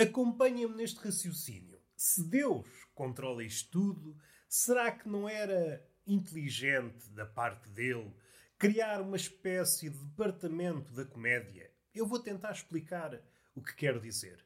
Acompanhem-me 0.00 0.76
neste 0.76 0.98
raciocínio. 0.98 1.78
Se 1.94 2.26
Deus 2.26 2.66
controla 2.94 3.44
isto 3.44 3.70
tudo, 3.70 4.16
será 4.48 4.90
que 4.90 5.06
não 5.06 5.28
era 5.28 5.86
inteligente 6.06 7.06
da 7.10 7.26
parte 7.26 7.68
dele 7.68 8.10
criar 8.56 9.02
uma 9.02 9.18
espécie 9.18 9.90
de 9.90 9.98
departamento 9.98 10.90
da 10.94 11.04
comédia? 11.04 11.70
Eu 11.94 12.06
vou 12.06 12.18
tentar 12.18 12.52
explicar 12.52 13.20
o 13.54 13.62
que 13.62 13.74
quero 13.74 14.00
dizer. 14.00 14.42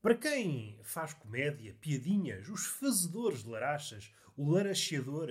Para 0.00 0.16
quem 0.16 0.80
faz 0.82 1.12
comédia, 1.12 1.76
piadinhas, 1.78 2.48
os 2.48 2.64
fazedores 2.64 3.42
de 3.42 3.50
larachas, 3.50 4.10
o 4.34 4.50
laracheador, 4.50 5.28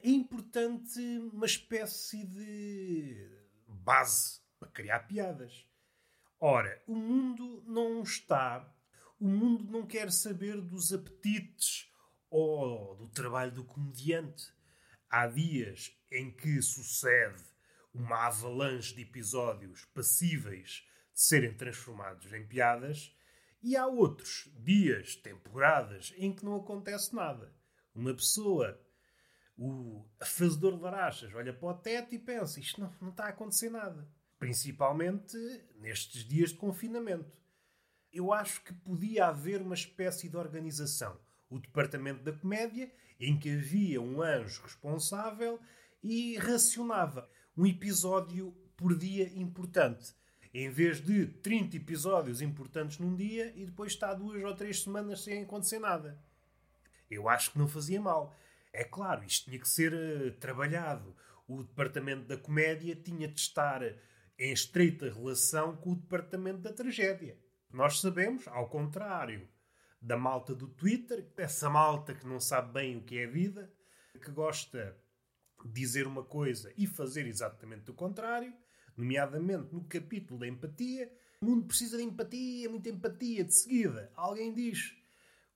é 0.00 0.08
importante 0.08 0.98
uma 1.32 1.46
espécie 1.46 2.24
de 2.24 3.30
base 3.68 4.40
para 4.58 4.68
criar 4.70 5.06
piadas. 5.06 5.64
Ora, 6.40 6.82
o 6.84 6.96
mundo 6.96 7.62
não 7.64 8.02
está, 8.02 8.74
o 9.18 9.28
mundo 9.28 9.64
não 9.70 9.86
quer 9.86 10.12
saber 10.12 10.60
dos 10.60 10.92
apetites 10.92 11.90
ou 12.30 12.96
do 12.96 13.08
trabalho 13.08 13.52
do 13.52 13.64
comediante. 13.64 14.52
Há 15.10 15.26
dias 15.26 15.96
em 16.10 16.30
que 16.30 16.60
sucede 16.62 17.42
uma 17.92 18.26
avalanche 18.26 18.94
de 18.94 19.02
episódios 19.02 19.84
passíveis 19.86 20.86
de 21.12 21.20
serem 21.20 21.54
transformados 21.54 22.32
em 22.32 22.46
piadas, 22.46 23.14
e 23.60 23.76
há 23.76 23.86
outros 23.86 24.48
dias, 24.54 25.16
temporadas, 25.16 26.14
em 26.16 26.32
que 26.32 26.44
não 26.44 26.56
acontece 26.56 27.12
nada. 27.12 27.52
Uma 27.92 28.14
pessoa, 28.14 28.80
o 29.56 30.08
fazedor 30.22 30.76
de 30.76 30.82
larachas, 30.82 31.34
olha 31.34 31.52
para 31.52 31.68
o 31.68 31.74
teto 31.74 32.14
e 32.14 32.18
pensa: 32.20 32.60
isto 32.60 32.80
não, 32.80 32.94
não 33.00 33.10
está 33.10 33.24
a 33.24 33.30
acontecer 33.30 33.68
nada. 33.68 34.08
Principalmente 34.38 35.36
nestes 35.74 36.24
dias 36.24 36.50
de 36.50 36.56
confinamento. 36.56 37.36
Eu 38.12 38.32
acho 38.32 38.62
que 38.62 38.72
podia 38.72 39.26
haver 39.26 39.60
uma 39.60 39.74
espécie 39.74 40.28
de 40.28 40.36
organização. 40.36 41.18
O 41.50 41.58
departamento 41.58 42.22
da 42.22 42.32
comédia, 42.32 42.92
em 43.20 43.38
que 43.38 43.50
havia 43.50 44.00
um 44.00 44.22
anjo 44.22 44.62
responsável 44.62 45.58
e 46.02 46.36
racionava 46.36 47.28
um 47.56 47.66
episódio 47.66 48.52
por 48.76 48.96
dia 48.96 49.28
importante. 49.34 50.14
Em 50.54 50.70
vez 50.70 51.00
de 51.00 51.26
30 51.26 51.76
episódios 51.76 52.40
importantes 52.40 52.98
num 52.98 53.14
dia 53.14 53.52
e 53.54 53.66
depois 53.66 53.92
está 53.92 54.14
duas 54.14 54.42
ou 54.42 54.54
três 54.54 54.82
semanas 54.82 55.22
sem 55.22 55.42
acontecer 55.42 55.78
nada. 55.78 56.18
Eu 57.10 57.28
acho 57.28 57.52
que 57.52 57.58
não 57.58 57.68
fazia 57.68 58.00
mal. 58.00 58.34
É 58.72 58.84
claro, 58.84 59.24
isto 59.24 59.46
tinha 59.46 59.58
que 59.58 59.68
ser 59.68 59.92
uh, 59.92 60.32
trabalhado. 60.38 61.14
O 61.46 61.62
departamento 61.62 62.26
da 62.26 62.36
comédia 62.36 62.94
tinha 62.94 63.26
de 63.28 63.40
estar 63.40 63.82
em 64.38 64.52
estreita 64.52 65.10
relação 65.10 65.76
com 65.76 65.92
o 65.92 65.96
departamento 65.96 66.58
da 66.58 66.72
tragédia. 66.72 67.36
Nós 67.70 68.00
sabemos, 68.00 68.48
ao 68.48 68.68
contrário 68.68 69.48
da 70.00 70.16
malta 70.16 70.54
do 70.54 70.68
Twitter, 70.68 71.30
essa 71.36 71.68
malta 71.68 72.14
que 72.14 72.26
não 72.26 72.40
sabe 72.40 72.72
bem 72.72 72.96
o 72.96 73.02
que 73.02 73.18
é 73.18 73.26
vida, 73.26 73.72
que 74.22 74.30
gosta 74.30 74.96
de 75.64 75.72
dizer 75.72 76.06
uma 76.06 76.24
coisa 76.24 76.72
e 76.76 76.86
fazer 76.86 77.26
exatamente 77.26 77.90
o 77.90 77.94
contrário, 77.94 78.52
nomeadamente 78.96 79.74
no 79.74 79.84
capítulo 79.84 80.40
da 80.40 80.46
empatia. 80.46 81.12
O 81.40 81.46
mundo 81.46 81.66
precisa 81.66 81.96
de 81.96 82.04
empatia, 82.04 82.70
muita 82.70 82.88
empatia. 82.88 83.44
De 83.44 83.54
seguida, 83.54 84.10
alguém 84.14 84.52
diz 84.52 84.96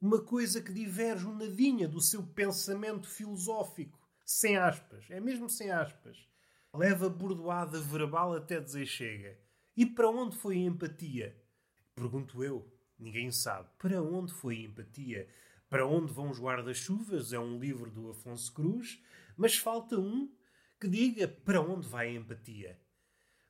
uma 0.01 0.21
coisa 0.21 0.61
que 0.61 0.73
diverge 0.73 1.27
um 1.27 1.35
nadinha 1.35 1.89
do 1.89 2.01
seu 2.01 2.23
pensamento 2.23 3.09
filosófico, 3.09 3.99
sem 4.25 4.57
aspas, 4.57 5.05
é 5.11 5.21
mesmo 5.21 5.49
sem 5.49 5.71
aspas. 5.71 6.29
Leva 6.75 7.09
bordoada 7.09 7.81
verbal 7.81 8.35
até 8.35 8.61
dizer 8.61 8.87
chega. 8.87 9.39
E 9.77 9.87
para 9.87 10.09
onde 10.11 10.37
foi 10.37 10.57
a 10.57 10.61
empatia? 10.61 11.42
Pergunto 11.95 12.43
eu. 12.43 12.71
Ninguém 12.99 13.31
sabe. 13.31 13.69
Para 13.79 14.03
onde 14.03 14.33
foi 14.33 14.57
a 14.57 14.61
empatia? 14.61 15.29
Para 15.69 15.87
onde 15.87 16.13
vão 16.13 16.31
os 16.31 16.39
guarda-chuvas? 16.39 17.33
É 17.33 17.39
um 17.39 17.59
livro 17.59 17.91
do 17.91 18.11
Afonso 18.11 18.53
Cruz, 18.53 19.03
mas 19.37 19.57
falta 19.57 19.99
um 19.99 20.33
que 20.81 20.89
diga 20.89 21.27
para 21.27 21.61
onde 21.61 21.89
vai 21.89 22.09
a 22.09 22.13
empatia. 22.13 22.81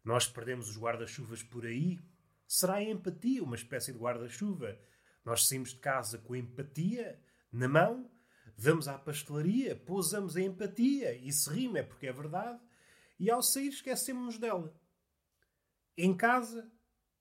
Nós 0.05 0.27
perdemos 0.27 0.69
os 0.69 0.79
guarda-chuvas 0.79 1.43
por 1.43 1.67
aí. 1.67 1.99
Será 2.47 2.75
a 2.75 2.83
empatia 2.83 3.43
uma 3.43 3.57
espécie 3.57 3.93
de 3.93 3.99
guarda-chuva? 3.99 4.79
Nós 5.25 5.47
saímos 5.47 5.71
de 5.71 5.79
casa 5.79 6.19
com 6.19 6.35
a 6.35 6.39
empatia 6.39 7.21
na 7.53 7.69
mão, 7.69 8.11
vamos 8.57 8.89
à 8.89 8.99
pastelaria, 8.99 9.77
pousamos 9.77 10.37
a 10.37 10.41
empatia 10.41 11.15
e 11.15 11.33
se 11.33 11.49
rima 11.51 11.79
é 11.79 11.83
porque 11.83 12.07
é 12.07 12.13
verdade, 12.13 12.61
e 13.19 13.31
ao 13.31 13.43
sair 13.43 13.69
esquecemos-nos 13.69 14.39
dela. 14.39 14.75
Em 15.97 16.17
casa, 16.17 16.71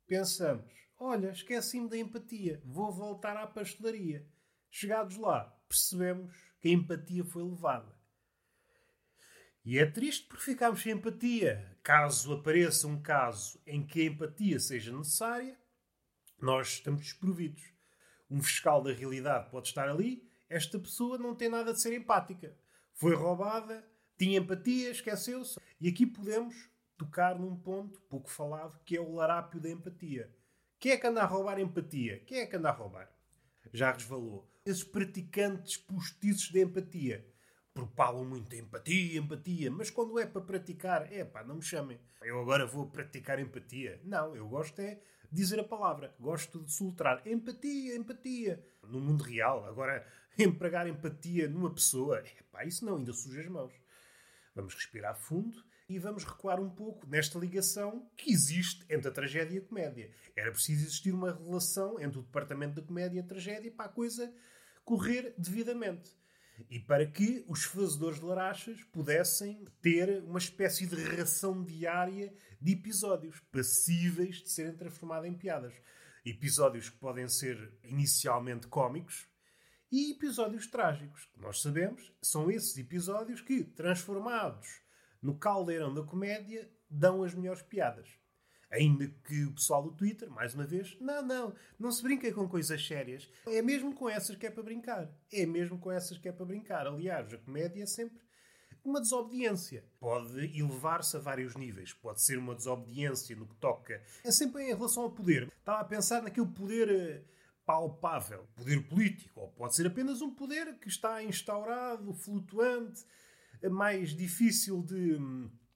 pensamos: 0.07 0.71
olha, 1.01 1.31
esqueci-me 1.31 1.89
da 1.89 1.97
empatia, 1.97 2.62
vou 2.63 2.91
voltar 2.91 3.35
à 3.35 3.47
pastelaria. 3.47 4.23
Chegados 4.69 5.17
lá, 5.17 5.45
percebemos 5.67 6.31
que 6.62 6.69
a 6.69 6.72
empatia 6.72 7.25
foi 7.25 7.44
levada. 7.44 7.91
E 9.66 9.79
é 9.79 9.85
triste 9.85 10.28
porque 10.28 10.44
ficamos 10.44 10.81
sem 10.81 10.94
empatia. 10.94 11.75
Caso 11.84 12.34
apareça 12.34 12.88
um 12.88 13.01
caso 13.01 13.59
em 13.66 13.85
que 13.85 14.01
a 14.01 14.06
empatia 14.06 14.59
seja 14.59 14.95
necessária, 14.95 15.59
nós 16.40 16.73
estamos 16.73 17.01
desprovidos. 17.01 17.63
Um 18.29 18.41
fiscal 18.41 18.84
da 18.84 18.94
realidade 18.94 19.50
pode 19.50 19.67
estar 19.67 19.90
ali, 19.90 20.29
esta 20.47 20.78
pessoa 20.78 21.17
não 21.17 21.35
tem 21.35 21.50
nada 21.50 21.73
de 21.73 21.81
ser 21.81 21.95
empática. 21.95 22.56
Foi 22.94 23.16
roubada, 23.16 23.84
tinha 24.17 24.38
empatia, 24.38 24.91
esqueceu-se. 24.91 25.59
E 25.79 25.90
aqui 25.90 26.06
podemos 26.06 26.69
tocar 26.95 27.40
num 27.40 27.56
ponto 27.56 28.00
pouco 28.01 28.29
falado, 28.29 28.79
que 28.85 28.95
é 28.95 29.01
o 29.01 29.11
larápio 29.11 29.59
da 29.59 29.69
empatia. 29.69 30.31
Quem 30.81 30.93
é 30.93 30.97
que 30.97 31.05
anda 31.05 31.21
a 31.21 31.27
roubar 31.27 31.59
empatia? 31.59 32.23
Quem 32.25 32.39
é 32.39 32.47
que 32.47 32.55
anda 32.55 32.69
a 32.69 32.71
roubar? 32.71 33.07
Já 33.71 33.91
resvalou. 33.91 34.51
Esses 34.65 34.83
praticantes 34.83 35.77
postiços 35.77 36.49
de 36.49 36.59
empatia 36.59 37.23
propalam 37.71 38.25
muito 38.25 38.55
empatia, 38.55 39.19
empatia, 39.19 39.69
mas 39.69 39.91
quando 39.91 40.17
é 40.17 40.25
para 40.25 40.41
praticar, 40.41 41.13
é 41.13 41.23
pá, 41.23 41.43
não 41.43 41.57
me 41.57 41.61
chamem. 41.61 41.99
Eu 42.23 42.41
agora 42.41 42.65
vou 42.65 42.89
praticar 42.89 43.37
empatia. 43.37 44.01
Não, 44.03 44.35
eu 44.35 44.47
gosto 44.47 44.79
é 44.81 44.99
dizer 45.31 45.59
a 45.59 45.63
palavra. 45.63 46.15
Gosto 46.19 46.63
de 46.63 46.73
soltar 46.73 47.27
empatia, 47.27 47.95
empatia. 47.95 48.65
No 48.81 48.99
mundo 48.99 49.23
real, 49.23 49.63
agora 49.65 50.03
empregar 50.35 50.87
empatia 50.87 51.47
numa 51.47 51.71
pessoa, 51.71 52.23
é 52.25 52.43
pá, 52.51 52.65
isso 52.65 52.83
não, 52.83 52.97
ainda 52.97 53.13
suja 53.13 53.41
as 53.41 53.47
mãos. 53.47 53.73
Vamos 54.55 54.73
respirar 54.73 55.15
fundo 55.15 55.63
e 55.96 56.00
vamos 56.00 56.24
recuar 56.24 56.59
um 56.59 56.69
pouco 56.69 57.06
nesta 57.07 57.38
ligação 57.38 58.09
que 58.16 58.31
existe 58.31 58.85
entre 58.90 59.09
a 59.09 59.12
tragédia 59.12 59.56
e 59.56 59.57
a 59.59 59.62
comédia. 59.62 60.12
Era 60.35 60.52
preciso 60.52 60.85
existir 60.85 61.12
uma 61.12 61.34
relação 61.34 62.00
entre 62.00 62.19
o 62.19 62.22
departamento 62.22 62.75
da 62.75 62.88
comédia 62.88 63.18
e 63.18 63.22
a 63.22 63.28
tragédia 63.28 63.72
para 63.72 63.88
a 63.88 63.94
coisa 63.94 64.34
correr 64.85 65.34
devidamente 65.38 66.09
e 66.69 66.79
para 66.79 67.06
que 67.06 67.44
os 67.47 67.63
fazedores 67.63 68.19
de 68.19 68.25
larachas 68.25 68.84
pudessem 68.85 69.66
ter 69.81 70.24
uma 70.24 70.40
espécie 70.40 70.85
de 70.85 70.96
ração 70.96 71.63
diária 71.63 72.34
de 72.59 72.73
episódios 72.73 73.40
passíveis 73.52 74.38
de 74.38 74.50
serem 74.50 74.75
transformados 74.75 75.28
em 75.28 75.34
piadas. 75.34 75.73
Episódios 76.23 76.90
que 76.90 76.97
podem 76.97 77.28
ser 77.28 77.73
inicialmente 77.84 78.68
cómicos 78.68 79.28
e 79.91 80.12
episódios 80.12 80.68
trágicos. 80.68 81.25
Que 81.34 81.41
nós 81.41 81.62
sabemos 81.62 82.13
são 82.22 82.50
esses 82.50 82.78
episódios 82.78 83.41
que, 83.41 83.63
transformados 83.63 84.81
no 85.21 85.37
caldeirão 85.37 85.93
da 85.93 86.03
comédia, 86.03 86.69
dão 86.89 87.23
as 87.23 87.33
melhores 87.33 87.61
piadas. 87.61 88.09
Ainda 88.71 89.07
que 89.25 89.43
o 89.45 89.53
pessoal 89.53 89.83
do 89.83 89.91
Twitter, 89.91 90.29
mais 90.29 90.53
uma 90.53 90.65
vez, 90.65 90.97
não, 91.01 91.22
não, 91.22 91.53
não 91.78 91.91
se 91.91 92.01
brinca 92.01 92.31
com 92.34 92.47
coisas 92.47 92.85
sérias. 92.85 93.29
É 93.46 93.61
mesmo 93.61 93.93
com 93.93 94.09
essas 94.09 94.37
que 94.37 94.47
é 94.47 94.51
para 94.51 94.63
brincar. 94.63 95.11
É 95.31 95.46
mesmo 95.46 95.78
com 95.78 95.91
essas 95.91 96.17
que 96.17 96.29
é 96.29 96.31
para 96.31 96.46
brincar. 96.46 96.87
Aliás, 96.87 97.34
a 97.34 97.37
comédia 97.37 97.84
é 97.84 97.85
sempre 97.85 98.22
uma 98.84 99.01
desobediência. 99.01 99.84
Pode 99.99 100.57
elevar-se 100.57 101.17
a 101.17 101.19
vários 101.19 101.55
níveis. 101.55 101.91
Pode 101.91 102.22
ser 102.22 102.37
uma 102.37 102.55
desobediência 102.55 103.35
no 103.35 103.46
que 103.46 103.55
toca. 103.55 104.01
É 104.23 104.31
sempre 104.31 104.63
em 104.63 104.73
relação 104.73 105.03
ao 105.03 105.11
poder. 105.11 105.51
Estava 105.59 105.81
a 105.81 105.85
pensar 105.85 106.22
naquele 106.22 106.47
poder 106.47 106.90
eh, 106.90 107.23
palpável, 107.66 108.47
poder 108.55 108.87
político, 108.87 109.41
ou 109.41 109.49
pode 109.49 109.75
ser 109.75 109.87
apenas 109.87 110.22
um 110.22 110.34
poder 110.34 110.78
que 110.79 110.87
está 110.87 111.22
instaurado, 111.23 112.13
flutuante, 112.13 113.05
mais 113.69 114.16
difícil 114.16 114.81
de, 114.81 115.17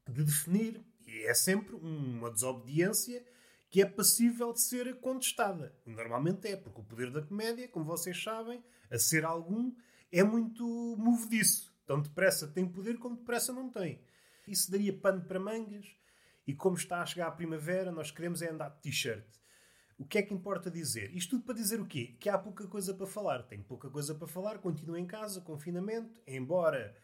de 0.10 0.24
definir. 0.24 0.84
E 1.08 1.24
é 1.24 1.34
sempre 1.34 1.76
uma 1.76 2.32
desobediência 2.32 3.24
que 3.70 3.82
é 3.82 3.86
passível 3.86 4.54
de 4.54 4.62
ser 4.62 5.00
contestada. 5.00 5.76
Normalmente 5.86 6.48
é, 6.48 6.56
porque 6.56 6.80
o 6.80 6.84
poder 6.84 7.12
da 7.12 7.22
comédia, 7.22 7.68
como 7.68 7.86
vocês 7.86 8.22
sabem, 8.22 8.64
a 8.90 8.98
ser 8.98 9.26
algum, 9.26 9.74
é 10.12 10.24
muito 10.24 10.66
movediço. 10.98 11.76
Tão 11.86 12.02
depressa 12.02 12.48
tem 12.48 12.68
poder 12.68 12.98
como 12.98 13.18
depressa 13.18 13.54
não 13.54 13.70
tem. 13.70 14.02
Isso 14.48 14.72
daria 14.72 14.94
pano 14.94 15.22
para 15.26 15.40
mangas. 15.40 15.86
E 16.48 16.54
como 16.54 16.76
está 16.76 17.02
a 17.02 17.06
chegar 17.06 17.28
a 17.28 17.32
primavera, 17.32 17.92
nós 17.92 18.12
queremos 18.12 18.42
é 18.42 18.50
andar 18.50 18.70
de 18.70 18.82
t-shirt. 18.82 19.26
O 19.98 20.06
que 20.06 20.18
é 20.18 20.22
que 20.22 20.34
importa 20.34 20.70
dizer? 20.70 21.16
Isto 21.16 21.32
tudo 21.32 21.46
para 21.46 21.56
dizer 21.56 21.80
o 21.80 21.86
quê? 21.86 22.16
Que 22.20 22.30
há 22.30 22.38
pouca 22.38 22.68
coisa 22.68 22.94
para 22.94 23.08
falar. 23.08 23.44
Tenho 23.44 23.64
pouca 23.64 23.90
coisa 23.90 24.14
para 24.14 24.28
falar, 24.28 24.60
continuo 24.60 24.98
em 24.98 25.06
casa, 25.06 25.42
confinamento, 25.42 26.22
embora 26.28 26.96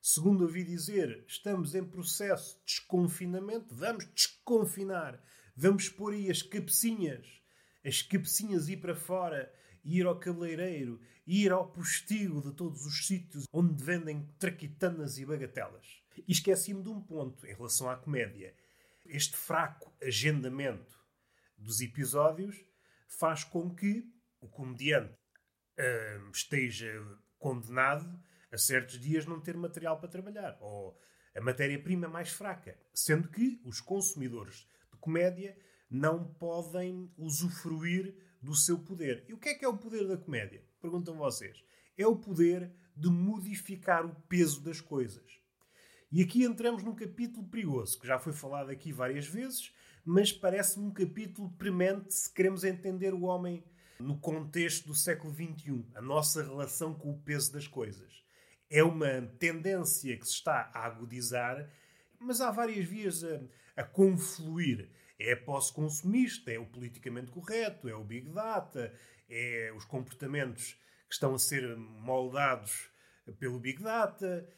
Segundo 0.00 0.42
ouvi 0.42 0.64
dizer, 0.64 1.24
estamos 1.26 1.74
em 1.74 1.84
processo 1.84 2.58
de 2.58 2.64
desconfinamento. 2.64 3.74
Vamos 3.74 4.06
desconfinar. 4.14 5.22
Vamos 5.54 5.88
pôr 5.88 6.14
aí 6.14 6.30
as 6.30 6.42
cabecinhas 6.42 7.40
as 7.84 8.02
cabecinhas 8.02 8.68
ir 8.68 8.78
para 8.78 8.94
fora, 8.94 9.52
ir 9.84 10.06
ao 10.06 10.18
cabeleireiro, 10.18 11.00
ir 11.26 11.50
ao 11.50 11.70
postigo 11.70 12.42
de 12.42 12.54
todos 12.54 12.84
os 12.84 13.06
sítios 13.06 13.44
onde 13.52 13.82
vendem 13.82 14.26
traquitanas 14.38 15.18
e 15.18 15.24
bagatelas. 15.24 16.02
E 16.28 16.32
esqueci-me 16.32 16.82
de 16.82 16.88
um 16.88 17.00
ponto 17.00 17.46
em 17.46 17.54
relação 17.54 17.88
à 17.88 17.96
comédia. 17.96 18.54
Este 19.06 19.36
fraco 19.36 19.92
agendamento 20.02 20.98
dos 21.56 21.80
episódios 21.80 22.62
faz 23.08 23.44
com 23.44 23.74
que 23.74 24.04
o 24.40 24.48
comediante 24.48 25.14
uh, 25.78 26.30
esteja 26.30 26.92
condenado 27.38 28.22
a 28.52 28.58
certos 28.58 28.98
dias 28.98 29.26
não 29.26 29.40
ter 29.40 29.56
material 29.56 29.98
para 29.98 30.08
trabalhar 30.08 30.56
ou 30.60 30.98
a 31.34 31.40
matéria-prima 31.40 32.08
mais 32.08 32.30
fraca, 32.30 32.76
sendo 32.92 33.28
que 33.28 33.60
os 33.64 33.80
consumidores 33.80 34.66
de 34.92 34.98
comédia 34.98 35.56
não 35.90 36.24
podem 36.24 37.12
usufruir 37.16 38.14
do 38.40 38.54
seu 38.54 38.78
poder. 38.78 39.24
E 39.28 39.34
o 39.34 39.38
que 39.38 39.50
é 39.50 39.54
que 39.54 39.64
é 39.64 39.68
o 39.68 39.76
poder 39.76 40.06
da 40.06 40.16
comédia? 40.16 40.64
Perguntam 40.80 41.16
vocês. 41.16 41.62
É 41.96 42.06
o 42.06 42.16
poder 42.16 42.72
de 42.96 43.08
modificar 43.08 44.04
o 44.04 44.14
peso 44.28 44.62
das 44.62 44.80
coisas. 44.80 45.40
E 46.12 46.22
aqui 46.22 46.44
entramos 46.44 46.82
num 46.82 46.94
capítulo 46.94 47.46
perigoso, 47.46 47.98
que 48.00 48.06
já 48.06 48.18
foi 48.18 48.32
falado 48.32 48.70
aqui 48.70 48.92
várias 48.92 49.26
vezes, 49.26 49.72
mas 50.04 50.32
parece-me 50.32 50.86
um 50.86 50.92
capítulo 50.92 51.50
premente 51.52 52.12
se 52.12 52.32
queremos 52.32 52.64
entender 52.64 53.14
o 53.14 53.22
homem 53.22 53.62
no 54.00 54.18
contexto 54.18 54.88
do 54.88 54.94
século 54.94 55.32
XXI, 55.32 55.86
a 55.94 56.00
nossa 56.00 56.42
relação 56.42 56.94
com 56.94 57.10
o 57.10 57.18
peso 57.20 57.52
das 57.52 57.68
coisas. 57.68 58.24
É 58.70 58.84
uma 58.84 59.22
tendência 59.38 60.16
que 60.16 60.26
se 60.26 60.34
está 60.34 60.70
a 60.72 60.86
agudizar, 60.86 61.68
mas 62.20 62.40
há 62.40 62.52
várias 62.52 62.86
vias 62.86 63.24
a, 63.24 63.40
a 63.76 63.82
confluir. 63.82 64.88
É 65.18 65.34
pós-consumista, 65.34 66.50
é 66.50 66.58
o 66.58 66.64
politicamente 66.64 67.30
correto, 67.30 67.88
é 67.88 67.94
o 67.94 68.04
big 68.04 68.30
data, 68.30 68.94
é 69.28 69.72
os 69.76 69.84
comportamentos 69.84 70.78
que 71.08 71.14
estão 71.14 71.34
a 71.34 71.38
ser 71.38 71.76
moldados 71.76 72.88
pelo 73.38 73.58
big 73.58 73.82
data. 73.82 74.48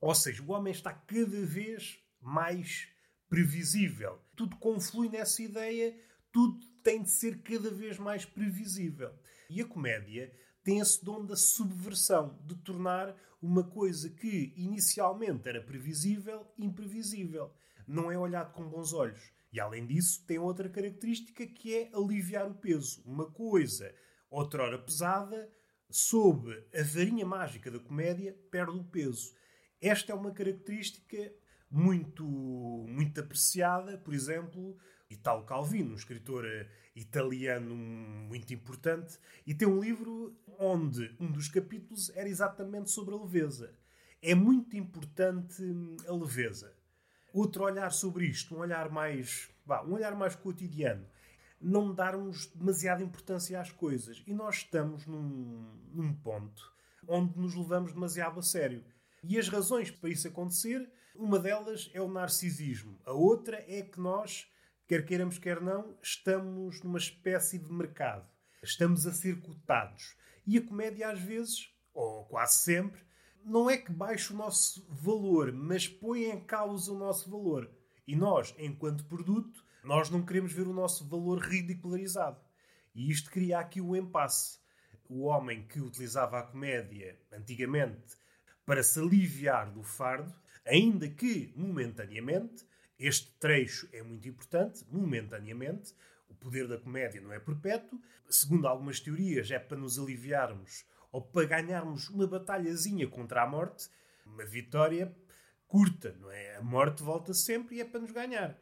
Ou 0.00 0.14
seja, 0.14 0.42
o 0.42 0.52
homem 0.52 0.72
está 0.72 0.92
cada 0.92 1.46
vez 1.46 1.98
mais 2.20 2.88
previsível. 3.28 4.20
Tudo 4.36 4.56
conflui 4.58 5.08
nessa 5.08 5.42
ideia, 5.42 5.98
tudo 6.30 6.60
tem 6.82 7.02
de 7.02 7.10
ser 7.10 7.40
cada 7.42 7.70
vez 7.70 7.98
mais 7.98 8.24
previsível. 8.24 9.12
E 9.48 9.60
a 9.60 9.66
comédia 9.66 10.30
tem 10.62 10.78
esse 10.78 11.04
dom 11.04 11.24
da 11.24 11.36
subversão, 11.36 12.38
de 12.44 12.54
tornar 12.56 13.16
uma 13.40 13.64
coisa 13.64 14.08
que 14.08 14.52
inicialmente 14.56 15.48
era 15.48 15.60
previsível, 15.60 16.46
imprevisível. 16.58 17.52
Não 17.86 18.10
é 18.10 18.16
olhado 18.16 18.52
com 18.52 18.68
bons 18.68 18.92
olhos. 18.92 19.32
E 19.52 19.60
além 19.60 19.86
disso, 19.86 20.24
tem 20.26 20.38
outra 20.38 20.68
característica 20.68 21.46
que 21.46 21.74
é 21.74 21.90
aliviar 21.92 22.48
o 22.48 22.54
peso. 22.54 23.02
Uma 23.04 23.30
coisa, 23.30 23.92
outrora 24.30 24.78
pesada, 24.78 25.52
sob 25.90 26.50
a 26.74 26.82
varinha 26.82 27.26
mágica 27.26 27.70
da 27.70 27.78
comédia, 27.78 28.36
perde 28.50 28.78
o 28.78 28.84
peso. 28.84 29.34
Esta 29.80 30.12
é 30.12 30.14
uma 30.14 30.30
característica 30.30 31.32
muito, 31.70 32.24
muito 32.24 33.20
apreciada, 33.20 33.98
por 33.98 34.14
exemplo, 34.14 34.78
Italo 35.12 35.44
Calvino, 35.44 35.92
um 35.92 35.96
escritor 35.96 36.44
eh, 36.44 36.66
italiano 36.94 37.74
muito 37.74 38.52
importante, 38.52 39.18
e 39.46 39.54
tem 39.54 39.68
um 39.68 39.80
livro 39.80 40.36
onde 40.58 41.14
um 41.20 41.30
dos 41.30 41.48
capítulos 41.48 42.10
era 42.14 42.28
exatamente 42.28 42.90
sobre 42.90 43.14
a 43.14 43.18
leveza. 43.18 43.74
É 44.20 44.34
muito 44.34 44.76
importante 44.76 45.62
hum, 45.62 45.96
a 46.06 46.12
leveza. 46.12 46.74
Outro 47.32 47.64
olhar 47.64 47.92
sobre 47.92 48.26
isto, 48.26 48.54
um 48.54 48.58
olhar 48.58 48.90
mais, 48.90 49.48
um 49.86 49.92
olhar 49.92 50.14
mais 50.14 50.36
cotidiano, 50.36 51.06
não 51.60 51.94
darmos 51.94 52.46
demasiada 52.46 53.02
importância 53.02 53.60
às 53.60 53.70
coisas. 53.70 54.22
E 54.26 54.34
nós 54.34 54.56
estamos 54.56 55.06
num, 55.06 55.66
num 55.92 56.12
ponto 56.12 56.72
onde 57.06 57.38
nos 57.38 57.54
levamos 57.54 57.92
demasiado 57.92 58.38
a 58.38 58.42
sério. 58.42 58.84
E 59.22 59.38
as 59.38 59.48
razões 59.48 59.90
para 59.90 60.10
isso 60.10 60.28
acontecer 60.28 60.90
uma 61.14 61.38
delas 61.38 61.90
é 61.92 62.00
o 62.00 62.10
narcisismo. 62.10 62.98
A 63.04 63.12
outra 63.12 63.62
é 63.68 63.82
que 63.82 64.00
nós, 64.00 64.50
quer 64.92 65.06
queiramos, 65.06 65.38
quer 65.38 65.58
não, 65.58 65.96
estamos 66.02 66.82
numa 66.82 66.98
espécie 66.98 67.58
de 67.58 67.72
mercado. 67.72 68.28
Estamos 68.62 69.06
a 69.06 69.10
ser 69.10 69.40
cotados. 69.40 70.14
E 70.46 70.58
a 70.58 70.62
comédia, 70.62 71.08
às 71.08 71.18
vezes, 71.18 71.72
ou 71.94 72.26
quase 72.26 72.56
sempre, 72.56 73.00
não 73.42 73.70
é 73.70 73.78
que 73.78 73.90
baixe 73.90 74.34
o 74.34 74.36
nosso 74.36 74.86
valor, 74.90 75.50
mas 75.50 75.88
põe 75.88 76.24
em 76.24 76.38
causa 76.44 76.92
o 76.92 76.98
nosso 76.98 77.30
valor. 77.30 77.70
E 78.06 78.14
nós, 78.14 78.54
enquanto 78.58 79.06
produto, 79.06 79.64
nós 79.82 80.10
não 80.10 80.22
queremos 80.26 80.52
ver 80.52 80.66
o 80.66 80.74
nosso 80.74 81.08
valor 81.08 81.38
ridicularizado. 81.38 82.38
E 82.94 83.10
isto 83.10 83.30
cria 83.30 83.60
aqui 83.60 83.80
o 83.80 83.92
um 83.92 83.96
impasse. 83.96 84.58
O 85.08 85.22
homem 85.22 85.66
que 85.66 85.80
utilizava 85.80 86.38
a 86.38 86.42
comédia 86.42 87.18
antigamente 87.32 88.14
para 88.66 88.82
se 88.82 89.00
aliviar 89.00 89.72
do 89.72 89.82
fardo 89.82 90.34
Ainda 90.64 91.08
que, 91.08 91.52
momentaneamente, 91.56 92.64
este 93.04 93.32
trecho 93.40 93.88
é 93.92 94.00
muito 94.00 94.28
importante, 94.28 94.84
momentaneamente, 94.88 95.92
o 96.28 96.34
poder 96.34 96.68
da 96.68 96.78
comédia 96.78 97.20
não 97.20 97.32
é 97.32 97.40
perpétuo. 97.40 98.00
Segundo 98.30 98.68
algumas 98.68 99.00
teorias, 99.00 99.50
é 99.50 99.58
para 99.58 99.76
nos 99.76 99.98
aliviarmos 99.98 100.84
ou 101.10 101.20
para 101.20 101.46
ganharmos 101.46 102.08
uma 102.08 102.28
batalhazinha 102.28 103.08
contra 103.08 103.42
a 103.42 103.46
morte, 103.46 103.88
uma 104.24 104.44
vitória 104.44 105.12
curta, 105.66 106.16
não 106.20 106.30
é? 106.30 106.56
A 106.56 106.62
morte 106.62 107.02
volta 107.02 107.34
sempre 107.34 107.76
e 107.76 107.80
é 107.80 107.84
para 107.84 108.00
nos 108.00 108.12
ganhar. 108.12 108.56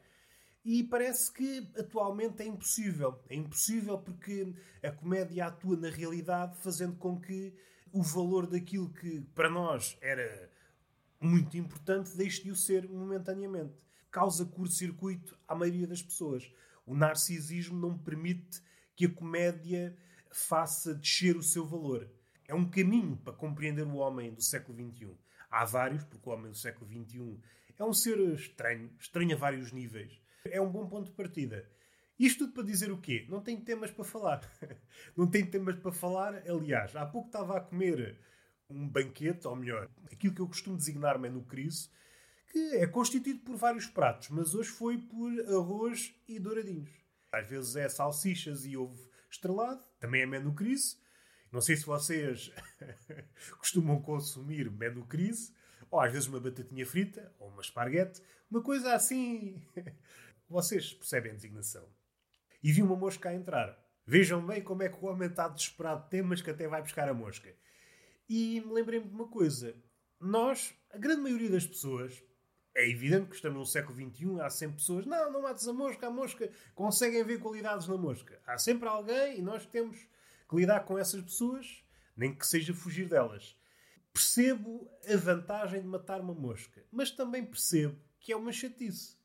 E 0.65 0.83
parece 0.83 1.31
que 1.31 1.71
atualmente 1.77 2.41
é 2.41 2.45
impossível. 2.47 3.23
É 3.29 3.35
impossível 3.35 3.99
porque 3.99 4.55
a 4.81 4.91
comédia 4.91 5.45
atua 5.45 5.77
na 5.77 5.89
realidade, 5.89 6.57
fazendo 6.57 6.95
com 6.97 7.19
que 7.21 7.53
o 7.91 8.01
valor 8.01 8.47
daquilo 8.47 8.91
que 8.91 9.21
para 9.35 9.49
nós 9.49 9.97
era 10.01 10.51
muito 11.19 11.55
importante, 11.57 12.17
deixe 12.17 12.43
de 12.43 12.51
o 12.51 12.55
ser 12.55 12.89
momentaneamente. 12.89 13.75
Causa 14.11 14.45
curto-circuito 14.45 15.37
à 15.47 15.55
maioria 15.55 15.87
das 15.87 16.01
pessoas. 16.01 16.51
O 16.85 16.93
narcisismo 16.93 17.79
não 17.79 17.97
permite 17.97 18.61
que 18.95 19.05
a 19.05 19.09
comédia 19.09 19.97
faça 20.29 20.93
descer 20.93 21.37
o 21.37 21.43
seu 21.43 21.65
valor. 21.65 22.09
É 22.47 22.53
um 22.53 22.69
caminho 22.69 23.15
para 23.17 23.33
compreender 23.33 23.87
o 23.87 23.95
homem 23.95 24.33
do 24.33 24.41
século 24.41 24.77
XXI. 24.77 25.17
Há 25.49 25.65
vários, 25.65 26.03
porque 26.03 26.29
o 26.29 26.33
homem 26.33 26.51
do 26.51 26.57
século 26.57 26.89
XXI 26.89 27.39
é 27.79 27.83
um 27.83 27.93
ser 27.93 28.19
estranho, 28.33 28.91
estranho 28.99 29.35
a 29.35 29.39
vários 29.39 29.71
níveis. 29.71 30.21
É 30.45 30.61
um 30.61 30.69
bom 30.69 30.87
ponto 30.87 31.09
de 31.09 31.15
partida. 31.15 31.67
Isto 32.19 32.45
tudo 32.45 32.53
para 32.53 32.63
dizer 32.63 32.91
o 32.91 32.99
quê? 32.99 33.25
Não 33.27 33.41
tem 33.41 33.59
temas 33.59 33.89
para 33.89 34.03
falar. 34.03 34.41
Não 35.17 35.25
tem 35.25 35.43
temas 35.43 35.75
para 35.77 35.91
falar. 35.91 36.43
Aliás, 36.47 36.95
há 36.95 37.05
pouco 37.05 37.27
estava 37.27 37.57
a 37.57 37.61
comer 37.61 38.19
um 38.69 38.87
banquete, 38.87 39.47
ou 39.47 39.55
melhor, 39.55 39.89
aquilo 40.11 40.35
que 40.35 40.41
eu 40.41 40.47
costumo 40.47 40.77
designar 40.77 41.17
menu 41.17 41.43
crise, 41.43 41.89
que 42.51 42.75
é 42.75 42.85
constituído 42.85 43.39
por 43.39 43.55
vários 43.55 43.87
pratos, 43.87 44.29
mas 44.29 44.53
hoje 44.53 44.69
foi 44.69 44.97
por 44.97 45.31
arroz 45.47 46.13
e 46.27 46.37
douradinhos. 46.37 46.91
Às 47.31 47.47
vezes 47.47 47.75
é 47.77 47.87
salsichas 47.87 48.65
e 48.65 48.75
ovo 48.75 49.09
estrelado, 49.29 49.81
também 49.99 50.21
é 50.21 50.25
menu 50.25 50.53
crise. 50.53 50.97
Não 51.49 51.61
sei 51.61 51.77
se 51.77 51.85
vocês 51.85 52.51
costumam 53.57 54.01
consumir 54.01 54.69
menu 54.69 55.05
crise, 55.05 55.53
ou 55.89 56.01
às 56.01 56.11
vezes 56.11 56.27
uma 56.27 56.41
batatinha 56.41 56.85
frita, 56.85 57.33
ou 57.39 57.49
uma 57.49 57.61
esparguete, 57.61 58.21
uma 58.49 58.61
coisa 58.61 58.93
assim. 58.93 59.61
vocês 60.49 60.93
percebem 60.93 61.31
a 61.31 61.35
designação. 61.35 61.87
E 62.61 62.71
vi 62.71 62.81
uma 62.81 62.97
mosca 62.97 63.29
a 63.29 63.33
entrar. 63.33 63.81
Vejam 64.05 64.45
bem 64.45 64.61
como 64.61 64.83
é 64.83 64.89
que 64.89 64.97
o 64.97 65.07
homem 65.07 65.29
está 65.29 65.47
desesperado 65.47 66.03
de 66.03 66.09
temas 66.09 66.41
que 66.41 66.49
até 66.49 66.67
vai 66.67 66.81
buscar 66.81 67.07
a 67.07 67.13
mosca. 67.13 67.53
E 68.27 68.59
me 68.61 68.73
lembrei-me 68.73 69.07
de 69.07 69.13
uma 69.13 69.27
coisa. 69.29 69.73
Nós, 70.19 70.73
a 70.93 70.97
grande 70.97 71.21
maioria 71.21 71.49
das 71.49 71.65
pessoas, 71.65 72.21
é 72.73 72.89
evidente 72.89 73.29
que 73.29 73.35
estamos 73.35 73.59
no 73.59 73.65
século 73.65 73.95
XXI, 73.95 74.41
há 74.41 74.49
sempre 74.49 74.77
pessoas, 74.77 75.05
não, 75.05 75.31
não 75.31 75.41
mates 75.41 75.67
a 75.67 75.73
mosca, 75.73 76.07
a 76.07 76.11
mosca, 76.11 76.49
conseguem 76.73 77.23
ver 77.23 77.39
qualidades 77.39 77.87
na 77.87 77.97
mosca. 77.97 78.39
Há 78.45 78.57
sempre 78.57 78.87
alguém 78.87 79.39
e 79.39 79.41
nós 79.41 79.65
temos 79.65 79.97
que 80.49 80.55
lidar 80.55 80.81
com 80.81 80.97
essas 80.97 81.21
pessoas, 81.21 81.83
nem 82.15 82.33
que 82.33 82.47
seja 82.47 82.73
fugir 82.73 83.07
delas. 83.07 83.57
Percebo 84.13 84.89
a 85.07 85.17
vantagem 85.17 85.81
de 85.81 85.87
matar 85.87 86.21
uma 86.21 86.33
mosca, 86.33 86.83
mas 86.91 87.11
também 87.11 87.45
percebo 87.45 87.97
que 88.19 88.31
é 88.31 88.35
uma 88.35 88.51
chatice. 88.51 89.17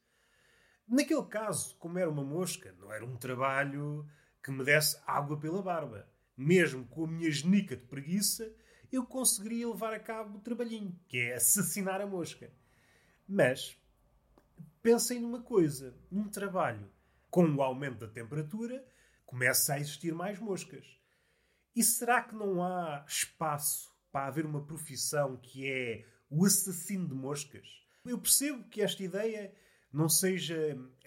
Naquele 0.88 1.24
caso, 1.24 1.74
como 1.76 1.98
era 1.98 2.08
uma 2.08 2.24
mosca, 2.24 2.74
não 2.78 2.92
era 2.92 3.04
um 3.04 3.16
trabalho 3.16 4.08
que 4.42 4.50
me 4.52 4.64
desse 4.64 4.96
água 5.04 5.36
pela 5.38 5.60
barba. 5.60 6.08
Mesmo 6.36 6.86
com 6.86 7.04
a 7.04 7.08
minha 7.08 7.30
genica 7.30 7.76
de 7.76 7.84
preguiça, 7.84 8.52
eu 8.92 9.04
conseguiria 9.04 9.68
levar 9.68 9.92
a 9.92 9.98
cabo 9.98 10.38
o 10.38 10.40
trabalhinho, 10.40 10.96
que 11.08 11.18
é 11.18 11.34
assassinar 11.34 12.00
a 12.00 12.06
mosca. 12.06 12.50
Mas 13.28 13.76
pensem 14.82 15.20
numa 15.20 15.42
coisa: 15.42 15.94
num 16.10 16.28
trabalho 16.28 16.90
com 17.30 17.44
o 17.54 17.62
aumento 17.62 17.98
da 17.98 18.08
temperatura, 18.08 18.84
começa 19.24 19.74
a 19.74 19.80
existir 19.80 20.14
mais 20.14 20.38
moscas. 20.38 20.86
E 21.74 21.82
será 21.82 22.22
que 22.22 22.34
não 22.34 22.62
há 22.62 23.04
espaço 23.06 23.94
para 24.10 24.28
haver 24.28 24.46
uma 24.46 24.64
profissão 24.64 25.36
que 25.36 25.68
é 25.68 26.06
o 26.30 26.46
assassino 26.46 27.06
de 27.06 27.14
moscas? 27.14 27.68
Eu 28.04 28.18
percebo 28.18 28.64
que 28.68 28.80
esta 28.80 29.02
ideia 29.02 29.52
não 29.92 30.08
seja 30.08 30.56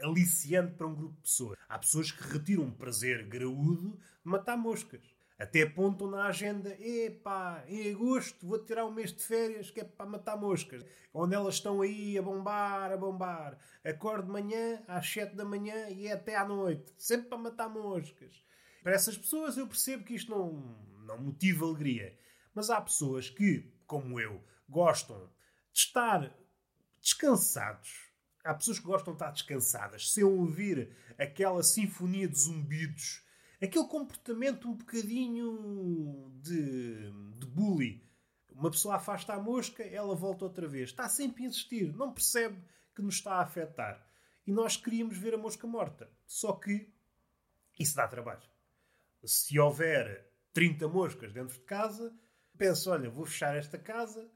aliciante 0.02 0.74
para 0.74 0.88
um 0.88 0.96
grupo 0.96 1.16
de 1.16 1.22
pessoas. 1.22 1.58
Há 1.68 1.80
pessoas 1.80 2.12
que 2.12 2.24
retiram 2.24 2.66
um 2.66 2.72
prazer 2.72 3.28
graúdo 3.28 3.98
de 3.98 4.30
matar 4.30 4.58
moscas. 4.58 5.02
Até 5.40 5.62
apontam 5.62 6.12
na 6.12 6.26
agenda: 6.26 6.76
epá, 6.82 7.64
em 7.66 7.92
agosto 7.92 8.46
vou 8.46 8.60
tirar 8.60 8.86
um 8.86 8.92
mês 8.92 9.14
de 9.14 9.24
férias 9.24 9.72
que 9.72 9.80
é 9.80 9.86
para 9.86 10.06
matar 10.06 10.36
moscas. 10.36 10.86
Onde 11.14 11.34
elas 11.34 11.56
estão 11.56 11.82
aí 11.82 12.18
a 12.18 12.22
bombar, 12.22 12.92
a 12.92 12.98
bombar. 12.98 13.58
Acordo 13.84 14.26
de 14.26 14.32
manhã 14.34 14.84
às 14.86 15.10
7 15.10 15.36
da 15.36 15.46
manhã 15.46 15.90
e 15.90 16.08
é 16.08 16.12
até 16.12 16.36
à 16.36 16.46
noite. 16.46 16.94
Sempre 16.98 17.30
para 17.30 17.38
matar 17.38 17.70
moscas. 17.70 18.44
Para 18.84 18.94
essas 18.94 19.18
pessoas 19.18 19.58
eu 19.58 19.66
percebo 19.66 20.04
que 20.04 20.14
isto 20.14 20.30
não, 20.30 20.52
não 21.06 21.18
motiva 21.18 21.66
alegria. 21.66 22.18
Mas 22.54 22.70
há 22.70 22.82
pessoas 22.82 23.30
que, 23.30 23.74
como 23.88 24.20
eu, 24.20 24.44
gostam 24.68 25.32
de 25.72 25.80
estar 25.80 26.36
descansados. 27.02 28.10
Há 28.44 28.54
pessoas 28.54 28.80
que 28.80 28.86
gostam 28.86 29.14
de 29.14 29.18
estar 29.18 29.32
descansadas, 29.32 30.12
sem 30.12 30.24
ouvir 30.24 30.96
aquela 31.18 31.64
sinfonia 31.64 32.28
de 32.28 32.40
zumbidos 32.40 33.24
aquele 33.62 33.88
comportamento 33.88 34.68
um 34.68 34.76
bocadinho 34.76 36.32
de, 36.42 37.12
de 37.38 37.46
bully. 37.46 38.08
Uma 38.52 38.72
pessoa 38.72 38.96
afasta 38.96 39.34
a 39.34 39.40
mosca, 39.40 39.84
ela 39.84 40.16
volta 40.16 40.46
outra 40.46 40.68
vez. 40.68 40.90
Está 40.90 41.08
sempre 41.08 41.44
a 41.44 41.48
insistir, 41.48 41.94
não 41.96 42.14
percebe 42.14 42.62
que 42.96 43.02
nos 43.02 43.16
está 43.16 43.36
a 43.36 43.42
afetar. 43.42 44.06
E 44.46 44.52
nós 44.52 44.76
queríamos 44.76 45.18
ver 45.18 45.34
a 45.34 45.38
mosca 45.38 45.66
morta. 45.68 46.12
Só 46.26 46.54
que 46.54 46.92
isso 47.80 47.96
dá 47.96 48.08
trabalho. 48.08 48.42
Se 49.24 49.58
houver 49.60 50.30
30 50.54 50.88
moscas 50.88 51.32
dentro 51.32 51.54
de 51.54 51.64
casa, 51.64 52.14
penso: 52.58 52.92
olha, 52.92 53.10
vou 53.10 53.26
fechar 53.26 53.56
esta 53.56 53.78
casa 53.78 54.30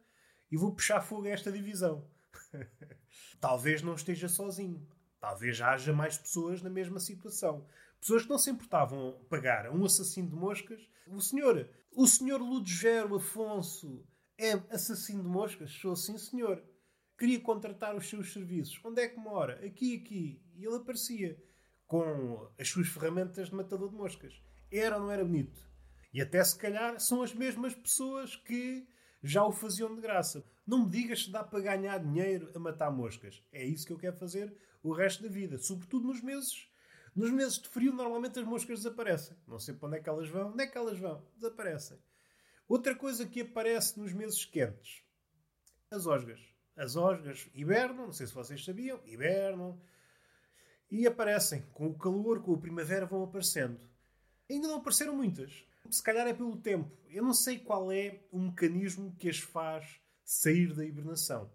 e 0.52 0.58
vou 0.58 0.74
puxar 0.74 1.02
fogo 1.02 1.28
a 1.28 1.32
esta 1.32 1.52
divisão. 1.52 2.08
Talvez 3.40 3.82
não 3.82 3.96
esteja 3.96 4.30
sozinho. 4.30 4.88
Talvez 5.20 5.60
haja 5.62 5.94
mais 5.94 6.18
pessoas 6.18 6.62
na 6.62 6.70
mesma 6.70 7.00
situação. 7.00 7.68
Pessoas 8.04 8.24
que 8.24 8.30
não 8.30 8.38
se 8.38 8.50
importavam 8.50 9.18
pagar 9.30 9.66
a 9.66 9.72
um 9.72 9.86
assassino 9.86 10.28
de 10.28 10.36
moscas. 10.36 10.90
O 11.08 11.22
senhor, 11.22 11.70
o 11.96 12.06
senhor 12.06 12.42
Ludgero 12.42 13.16
Afonso 13.16 14.06
é 14.38 14.52
assassino 14.70 15.24
de 15.24 15.30
moscas? 15.30 15.72
Sou 15.72 15.96
sim, 15.96 16.18
senhor. 16.18 16.62
Queria 17.18 17.40
contratar 17.40 17.96
os 17.96 18.10
seus 18.10 18.34
serviços. 18.34 18.78
Onde 18.84 19.04
é 19.04 19.08
que 19.08 19.18
mora? 19.18 19.66
Aqui, 19.66 19.96
aqui. 19.96 20.44
E 20.54 20.66
ele 20.66 20.76
aparecia 20.76 21.42
com 21.88 22.46
as 22.60 22.68
suas 22.68 22.90
ferramentas 22.90 23.48
de 23.48 23.56
matador 23.56 23.90
de 23.90 23.96
moscas. 23.96 24.34
Era 24.70 24.98
ou 24.98 25.04
não 25.04 25.10
era 25.10 25.24
bonito? 25.24 25.66
E 26.14 26.22
até 26.22 26.44
se 26.44 26.58
calhar 26.58 27.00
são 27.00 27.22
as 27.22 27.34
mesmas 27.34 27.74
pessoas 27.74 28.36
que 28.36 28.86
já 29.24 29.46
o 29.46 29.54
faziam 29.54 29.96
de 29.96 30.02
graça. 30.02 30.44
Não 30.68 30.84
me 30.84 30.92
digas 30.92 31.24
se 31.24 31.32
dá 31.32 31.42
para 31.42 31.62
ganhar 31.62 32.00
dinheiro 32.00 32.52
a 32.54 32.60
matar 32.60 32.92
moscas. 32.92 33.42
É 33.50 33.64
isso 33.64 33.88
que 33.88 33.94
eu 33.94 33.98
quero 33.98 34.18
fazer 34.18 34.54
o 34.84 34.92
resto 34.92 35.24
da 35.24 35.30
vida. 35.30 35.58
Sobretudo 35.58 36.08
nos 36.08 36.22
meses 36.22 36.68
nos 37.16 37.32
meses 37.32 37.60
de 37.60 37.70
frio, 37.70 37.94
normalmente 37.94 38.40
as 38.40 38.46
moscas 38.46 38.80
desaparecem. 38.80 39.38
Não 39.48 39.60
sei 39.60 39.74
para 39.76 39.88
onde 39.88 39.98
é 39.98 40.02
que 40.02 40.10
elas 40.10 40.30
vão. 40.30 40.52
Onde 40.52 40.64
é 40.64 40.68
que 40.68 40.78
elas 40.78 40.98
vão? 40.98 41.26
Desaparecem. 41.36 42.00
Outra 42.68 42.96
coisa 42.96 43.26
que 43.26 43.42
aparece 43.42 44.00
nos 44.00 44.14
meses 44.14 44.46
quentes: 44.46 45.04
as 45.92 46.08
osgas. 46.08 46.40
As 46.76 46.96
osgas 46.96 47.48
hibernam, 47.54 48.08
não 48.08 48.14
sei 48.14 48.26
se 48.26 48.34
vocês 48.34 48.66
sabiam, 48.66 49.00
hibernam 49.06 49.80
e 50.90 51.06
aparecem. 51.06 51.62
Com 51.74 51.88
o 51.88 51.98
calor, 51.98 52.42
com 52.42 52.56
a 52.56 52.58
primavera, 52.58 53.06
vão 53.06 53.24
aparecendo. 53.24 53.80
Ainda 54.50 54.68
não 54.68 54.78
apareceram 54.78 55.16
muitas. 55.16 55.66
Se 55.92 56.02
calhar 56.02 56.26
é 56.28 56.34
pelo 56.34 56.58
tempo. 56.58 56.92
Eu 57.10 57.24
não 57.24 57.34
sei 57.34 57.60
qual 57.60 57.92
é 57.92 58.22
o 58.32 58.40
mecanismo 58.40 59.16
que 59.20 59.30
as 59.30 59.38
faz 59.38 60.00
sair 60.24 60.74
da 60.74 60.84
hibernação. 60.84 61.52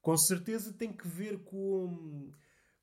Com 0.00 0.16
certeza 0.16 0.72
tem 0.72 0.92
que 0.92 1.06
ver 1.06 1.44
com 1.44 2.32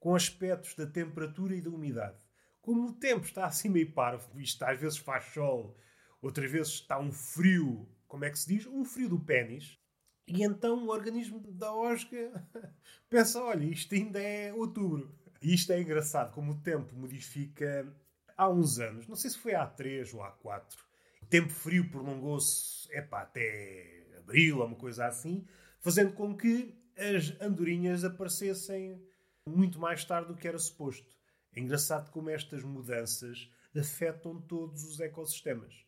com 0.03 0.17
aspectos 0.17 0.75
da 0.75 0.85
temperatura 0.85 1.55
e 1.55 1.61
da 1.61 1.69
umidade. 1.69 2.17
Como 2.61 2.89
o 2.89 2.91
tempo 2.91 3.25
está 3.25 3.45
assim 3.45 3.69
meio 3.69 3.89
parvo, 3.93 4.37
isto 4.37 4.61
às 4.63 4.77
vezes 4.77 4.97
faz 4.97 5.23
sol, 5.33 5.77
outras 6.21 6.51
vezes 6.51 6.73
está 6.73 6.99
um 6.99 7.09
frio, 7.09 7.87
como 8.05 8.25
é 8.25 8.29
que 8.29 8.37
se 8.37 8.45
diz? 8.49 8.67
Um 8.67 8.83
frio 8.83 9.07
do 9.07 9.17
pênis. 9.17 9.79
E 10.27 10.43
então 10.43 10.85
o 10.85 10.89
organismo 10.89 11.39
da 11.53 11.73
osga 11.73 12.45
pensa: 13.09 13.41
olha, 13.41 13.63
isto 13.63 13.95
ainda 13.95 14.21
é 14.21 14.53
outubro. 14.53 15.17
E 15.41 15.53
isto 15.53 15.71
é 15.71 15.81
engraçado, 15.81 16.33
como 16.33 16.51
o 16.51 16.61
tempo 16.61 16.93
modifica 16.97 17.87
há 18.35 18.49
uns 18.49 18.79
anos, 18.79 19.07
não 19.07 19.15
sei 19.15 19.29
se 19.29 19.37
foi 19.37 19.55
há 19.55 19.65
três 19.65 20.13
ou 20.13 20.21
há 20.21 20.31
quatro. 20.31 20.83
O 21.21 21.25
tempo 21.27 21.49
frio 21.49 21.89
prolongou-se 21.89 22.89
até 22.93 24.17
abril 24.17 24.65
uma 24.65 24.75
coisa 24.75 25.05
assim, 25.05 25.47
fazendo 25.79 26.11
com 26.11 26.35
que 26.35 26.77
as 26.97 27.39
andorinhas 27.39 28.03
aparecessem 28.03 29.01
muito 29.47 29.79
mais 29.79 30.05
tarde 30.05 30.29
do 30.29 30.35
que 30.35 30.47
era 30.47 30.57
suposto. 30.57 31.15
É 31.53 31.59
engraçado 31.59 32.09
como 32.11 32.29
estas 32.29 32.63
mudanças 32.63 33.49
afetam 33.77 34.41
todos 34.41 34.83
os 34.83 34.99
ecossistemas. 34.99 35.85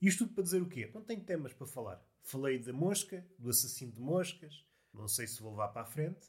Isto 0.00 0.24
tudo 0.24 0.34
para 0.34 0.44
dizer 0.44 0.62
o 0.62 0.68
quê? 0.68 0.90
Não 0.92 1.02
tenho 1.02 1.22
temas 1.22 1.52
para 1.52 1.66
falar. 1.66 2.04
Falei 2.22 2.58
da 2.58 2.72
mosca, 2.72 3.26
do 3.38 3.50
assassino 3.50 3.92
de 3.92 4.00
moscas, 4.00 4.64
não 4.92 5.08
sei 5.08 5.26
se 5.26 5.40
vou 5.40 5.52
levar 5.52 5.68
para 5.68 5.82
a 5.82 5.86
frente. 5.86 6.28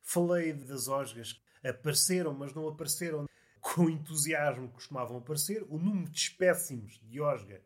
Falei 0.00 0.52
das 0.52 0.88
osgas 0.88 1.34
que 1.34 1.68
apareceram, 1.68 2.34
mas 2.34 2.52
não 2.52 2.68
apareceram 2.68 3.26
com 3.60 3.82
o 3.82 3.90
entusiasmo 3.90 4.68
que 4.68 4.74
costumavam 4.74 5.18
aparecer. 5.18 5.64
O 5.68 5.78
número 5.78 6.10
de 6.10 6.18
espécimes 6.18 7.00
de 7.02 7.20
osga 7.20 7.62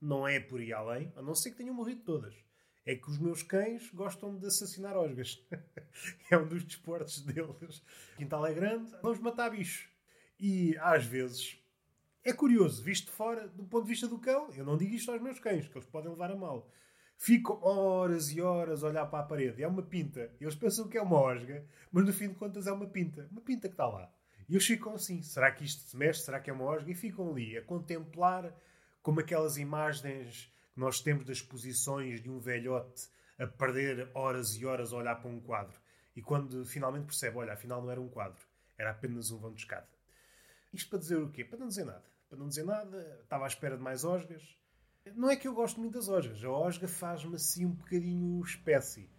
não 0.00 0.28
é 0.28 0.38
por 0.38 0.60
aí 0.60 0.72
além, 0.72 1.12
a 1.16 1.22
não 1.22 1.34
ser 1.34 1.50
que 1.50 1.56
tenham 1.56 1.74
morrido 1.74 2.02
todas 2.02 2.47
é 2.88 2.96
que 2.96 3.10
os 3.10 3.18
meus 3.18 3.42
cães 3.42 3.90
gostam 3.92 4.34
de 4.38 4.46
assassinar 4.46 4.96
osgas. 4.96 5.44
é 6.30 6.38
um 6.38 6.48
dos 6.48 6.64
desportos 6.64 7.20
deles. 7.20 7.82
O 8.14 8.16
quintal 8.16 8.46
é 8.46 8.54
grande, 8.54 8.90
vamos 9.02 9.18
matar 9.18 9.50
bichos. 9.50 9.86
E 10.40 10.74
às 10.78 11.04
vezes 11.04 11.62
é 12.24 12.32
curioso, 12.32 12.82
visto 12.82 13.12
fora, 13.12 13.46
do 13.48 13.64
ponto 13.64 13.84
de 13.84 13.90
vista 13.90 14.08
do 14.08 14.18
cão, 14.18 14.48
eu 14.56 14.64
não 14.64 14.78
digo 14.78 14.94
isto 14.94 15.12
aos 15.12 15.20
meus 15.20 15.38
cães, 15.38 15.68
que 15.68 15.76
eles 15.76 15.86
podem 15.86 16.10
levar 16.10 16.30
a 16.30 16.36
mal. 16.36 16.66
Fico 17.18 17.60
horas 17.62 18.30
e 18.30 18.40
horas 18.40 18.82
a 18.82 18.88
olhar 18.88 19.04
para 19.04 19.18
a 19.18 19.26
parede. 19.26 19.62
É 19.62 19.68
uma 19.68 19.82
pinta. 19.82 20.32
Eles 20.40 20.54
pensam 20.54 20.88
que 20.88 20.96
é 20.96 21.02
uma 21.02 21.20
osga, 21.20 21.66
mas 21.92 22.06
no 22.06 22.12
fim 22.12 22.28
de 22.28 22.36
contas 22.36 22.66
é 22.66 22.72
uma 22.72 22.86
pinta. 22.86 23.28
Uma 23.30 23.42
pinta 23.42 23.68
que 23.68 23.74
está 23.74 23.86
lá. 23.86 24.10
E 24.48 24.54
eles 24.54 24.64
ficam 24.64 24.94
assim: 24.94 25.20
será 25.20 25.50
que 25.50 25.62
isto 25.62 25.82
se 25.82 25.94
mexe? 25.94 26.22
Será 26.22 26.40
que 26.40 26.48
é 26.48 26.52
uma 26.54 26.64
osga? 26.64 26.90
E 26.90 26.94
ficam 26.94 27.30
ali 27.30 27.58
a 27.58 27.62
contemplar 27.62 28.54
como 29.02 29.20
aquelas 29.20 29.58
imagens 29.58 30.50
nós 30.78 31.00
temos 31.00 31.24
das 31.24 31.38
exposições 31.38 32.22
de 32.22 32.30
um 32.30 32.38
velhote 32.38 33.08
a 33.38 33.46
perder 33.46 34.10
horas 34.14 34.54
e 34.56 34.64
horas 34.64 34.92
a 34.92 34.96
olhar 34.96 35.16
para 35.16 35.30
um 35.30 35.40
quadro. 35.40 35.78
E 36.14 36.22
quando 36.22 36.64
finalmente 36.64 37.06
percebe, 37.06 37.36
olha, 37.36 37.52
afinal 37.52 37.80
não 37.82 37.90
era 37.90 38.00
um 38.00 38.08
quadro, 38.08 38.44
era 38.76 38.90
apenas 38.90 39.30
um 39.30 39.38
vão 39.38 39.52
de 39.52 39.60
escada. 39.60 39.88
Isto 40.72 40.90
para 40.90 40.98
dizer 40.98 41.16
o 41.16 41.30
quê? 41.30 41.44
Para 41.44 41.58
não 41.58 41.68
dizer 41.68 41.84
nada. 41.84 42.04
Para 42.28 42.38
não 42.38 42.48
dizer 42.48 42.64
nada, 42.64 43.20
estava 43.22 43.44
à 43.44 43.46
espera 43.46 43.76
de 43.76 43.82
mais 43.82 44.04
osgas. 44.04 44.42
Não 45.14 45.30
é 45.30 45.36
que 45.36 45.48
eu 45.48 45.54
gosto 45.54 45.80
muito 45.80 45.94
das 45.94 46.08
osgas. 46.08 46.44
A 46.44 46.50
osga 46.50 46.86
faz-me 46.86 47.36
assim 47.36 47.64
um 47.64 47.72
bocadinho 47.72 48.42
espécie. 48.44 49.10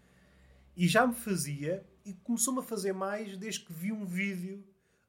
E 0.77 0.87
já 0.87 1.05
me 1.07 1.15
fazia, 1.15 1.85
e 2.05 2.13
começou-me 2.13 2.59
a 2.59 2.63
fazer 2.63 2.93
mais 2.93 3.37
desde 3.37 3.65
que 3.65 3.73
vi 3.73 3.91
um 3.91 4.05
vídeo 4.05 4.63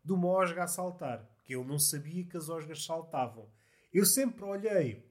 de 0.04 0.12
uma 0.12 0.28
osga 0.28 0.64
a 0.64 0.66
saltar. 0.66 1.28
Que 1.44 1.54
eu 1.54 1.64
não 1.64 1.78
sabia 1.78 2.24
que 2.24 2.36
as 2.36 2.48
osgas 2.48 2.84
saltavam. 2.84 3.48
Eu 3.92 4.06
sempre 4.06 4.44
olhei 4.44 5.09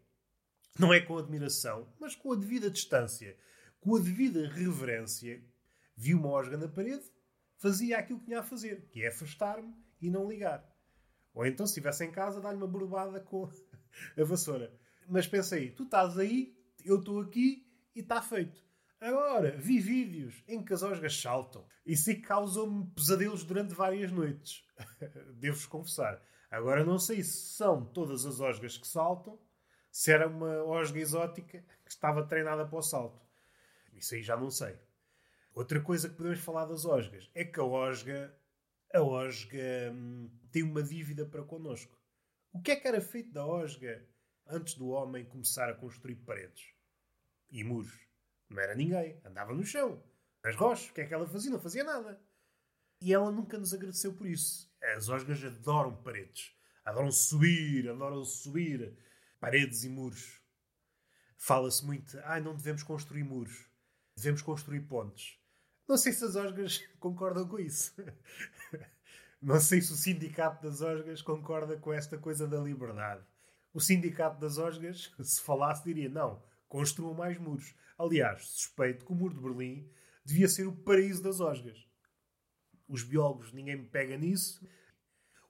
não 0.78 0.94
é 0.94 1.00
com 1.00 1.18
admiração, 1.18 1.92
mas 2.00 2.16
com 2.16 2.34
a 2.34 2.36
devida 2.36 2.70
distância, 2.70 3.38
com 3.80 3.96
a 3.96 4.00
devida 4.00 4.48
reverência, 4.48 5.44
vi 5.96 6.14
uma 6.14 6.30
osga 6.30 6.58
na 6.58 6.68
parede, 6.68 7.04
fazia 7.58 7.98
aquilo 7.98 8.20
que 8.20 8.26
tinha 8.26 8.40
a 8.40 8.44
fazer, 8.44 8.88
que 8.90 9.04
é 9.04 9.08
afastar-me 9.08 9.74
e 10.02 10.10
não 10.10 10.30
ligar. 10.30 10.66
Ou 11.34 11.46
então, 11.46 11.66
se 11.66 11.72
estivesse 11.72 12.06
em 12.06 12.12
casa, 12.12 12.42
dar-lhe 12.42 12.58
uma 12.58 12.68
borbada 12.68 13.20
com 13.20 13.50
a 14.18 14.24
vassoura. 14.24 14.74
Mas 15.08 15.28
pensei, 15.28 15.72
tu 15.72 15.84
estás 15.84 16.18
aí, 16.18 16.58
eu 16.84 17.00
estou 17.00 17.22
aqui 17.22 17.68
e 17.96 18.00
está 18.00 18.22
feito. 18.22 18.64
Agora, 19.02 19.56
vi 19.58 19.80
vídeos 19.80 20.44
em 20.48 20.64
que 20.64 20.74
as 20.74 20.84
osgas 20.84 21.20
saltam. 21.20 21.66
Isso 21.86 22.14
causou-me 22.22 22.86
pesadelos 22.92 23.46
durante 23.46 23.74
várias 23.74 24.12
noites. 24.12 24.66
Devo-vos 25.40 25.66
confessar. 25.66 26.22
Agora 26.52 26.84
não 26.84 27.00
sei 27.00 27.24
se 27.24 27.56
são 27.56 27.86
todas 27.86 28.26
as 28.26 28.40
osgas 28.40 28.78
que 28.78 28.88
saltam 28.88 29.40
se 29.92 30.12
era 30.12 30.28
uma 30.28 30.64
osga 30.64 31.00
exótica 31.00 31.64
que 31.84 31.92
estava 31.92 32.26
treinada 32.26 32.66
para 32.66 32.80
o 32.80 32.82
salto. 32.82 33.22
Isso 33.94 34.16
aí 34.16 34.24
já 34.24 34.38
não 34.38 34.50
sei. 34.50 34.78
Outra 35.54 35.82
coisa 35.82 36.08
que 36.08 36.16
podemos 36.16 36.40
falar 36.40 36.66
das 36.66 36.86
osgas 36.86 37.30
é 37.34 37.44
que 37.44 37.60
a 37.60 37.64
osga, 37.64 38.34
a 38.94 39.02
osga 39.02 39.92
hum, 39.92 40.30
tem 40.52 40.64
uma 40.64 40.82
dívida 40.82 41.26
para 41.26 41.44
connosco. 41.44 42.00
O 42.54 42.62
que 42.62 42.72
é 42.72 42.76
que 42.76 42.88
era 42.88 43.02
feito 43.02 43.32
da 43.32 43.46
osga 43.46 44.06
antes 44.48 44.76
do 44.76 44.90
homem 44.90 45.26
começar 45.26 45.70
a 45.70 45.76
construir 45.76 46.16
paredes 46.16 46.74
e 47.50 47.64
muros? 47.64 48.08
Não 48.50 48.60
era 48.60 48.74
ninguém, 48.74 49.20
andava 49.24 49.54
no 49.54 49.64
chão. 49.64 50.02
As 50.44 50.56
rochas, 50.56 50.90
o 50.90 50.94
que 50.94 51.02
é 51.02 51.06
que 51.06 51.14
ela 51.14 51.28
fazia? 51.28 51.52
Não 51.52 51.60
fazia 51.60 51.84
nada. 51.84 52.20
E 53.02 53.14
ela 53.14 53.32
nunca 53.32 53.58
nos 53.58 53.74
agradeceu 53.74 54.14
por 54.14 54.28
isso. 54.28 54.72
As 54.96 55.10
osgas 55.10 55.44
adoram 55.44 55.96
paredes. 56.02 56.56
Adoram 56.86 57.12
subir, 57.12 57.90
adoram 57.90 58.24
subir 58.24 58.98
paredes 59.40 59.84
e 59.84 59.90
muros. 59.90 60.40
Fala-se 61.38 61.86
muito, 61.86 62.20
ah, 62.24 62.40
não 62.40 62.56
devemos 62.56 62.84
construir 62.84 63.24
muros, 63.24 63.70
devemos 64.16 64.42
construir 64.42 64.82
pontes. 64.82 65.40
Não 65.88 65.98
sei 65.98 66.12
se 66.14 66.24
as 66.24 66.36
osgas 66.36 66.84
concordam 67.00 67.48
com 67.48 67.60
isso. 67.60 67.94
Não 69.42 69.58
sei 69.58 69.82
se 69.82 69.94
o 69.94 69.96
sindicato 69.96 70.62
das 70.62 70.82
osgas 70.82 71.22
concorda 71.22 71.78
com 71.78 71.94
esta 71.94 72.18
coisa 72.18 72.46
da 72.46 72.60
liberdade. 72.60 73.26
O 73.74 73.80
sindicato 73.80 74.38
das 74.38 74.58
osgas, 74.58 75.14
se 75.24 75.42
falasse, 75.42 75.86
diria: 75.86 76.10
não, 76.10 76.44
construam 76.68 77.14
mais 77.14 77.38
muros. 77.38 77.74
Aliás, 77.98 78.46
suspeito 78.50 79.06
que 79.06 79.12
o 79.14 79.16
muro 79.16 79.34
de 79.34 79.40
Berlim 79.40 79.90
devia 80.26 80.50
ser 80.50 80.68
o 80.68 80.76
paraíso 80.76 81.24
das 81.24 81.40
osgas. 81.40 81.88
Os 82.86 83.02
biólogos, 83.02 83.54
ninguém 83.54 83.78
me 83.78 83.88
pega 83.88 84.18
nisso. 84.18 84.68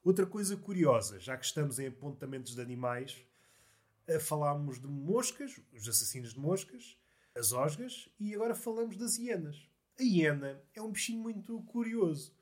Outra 0.04 0.24
coisa 0.24 0.56
curiosa, 0.56 1.18
já 1.18 1.36
que 1.36 1.44
estamos 1.44 1.80
em 1.80 1.88
apontamentos 1.88 2.54
de 2.54 2.62
animais, 2.62 3.26
falámos 4.20 4.80
de 4.80 4.86
moscas, 4.86 5.60
os 5.72 5.88
assassinos 5.88 6.34
de 6.34 6.40
moscas, 6.40 6.96
as 7.34 7.52
osgas, 7.52 8.08
e 8.18 8.34
agora 8.34 8.54
falamos 8.54 8.96
das 8.96 9.16
hienas. 9.16 9.68
A 9.98 10.02
hiena 10.02 10.62
é 10.74 10.82
um 10.82 10.92
bichinho 10.92 11.22
muito 11.22 11.62
curioso. 11.64 12.34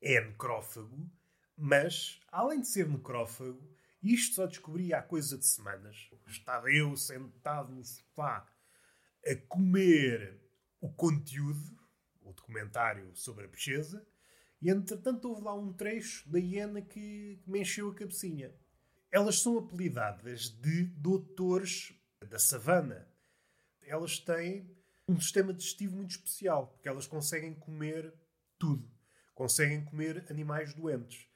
É 0.00 0.20
necrófago, 0.20 1.10
mas, 1.56 2.20
além 2.30 2.60
de 2.60 2.68
ser 2.68 2.88
necrófago, 2.88 3.76
isto 4.02 4.36
só 4.36 4.46
descobri 4.46 4.94
há 4.94 5.02
coisa 5.02 5.36
de 5.36 5.46
semanas. 5.46 6.08
Estava 6.26 6.70
eu 6.70 6.96
sentado 6.96 7.72
no 7.72 7.84
sofá 7.84 8.46
a 9.26 9.36
comer 9.48 10.40
o 10.80 10.92
conteúdo, 10.92 11.76
o 12.20 12.32
documentário 12.32 13.10
sobre 13.16 13.46
a 13.46 13.48
pesquisa, 13.48 14.06
e 14.60 14.70
entretanto 14.70 15.28
houve 15.28 15.42
lá 15.42 15.54
um 15.54 15.72
trecho 15.72 16.28
da 16.30 16.38
hiena 16.38 16.82
que 16.82 17.40
me 17.46 17.60
encheu 17.60 17.90
a 17.90 17.94
cabecinha. 17.94 18.54
Elas 19.10 19.40
são 19.40 19.58
apelidadas 19.58 20.50
de 20.50 20.84
doutores 20.84 21.94
da 22.28 22.38
savana. 22.38 23.08
Elas 23.82 24.18
têm 24.18 24.70
um 25.08 25.18
sistema 25.18 25.54
digestivo 25.54 25.96
muito 25.96 26.10
especial, 26.10 26.68
porque 26.68 26.88
elas 26.88 27.06
conseguem 27.06 27.54
comer 27.54 28.12
tudo. 28.58 28.90
Conseguem 29.34 29.82
comer 29.82 30.26
animais 30.30 30.74
doentes. 30.74 31.26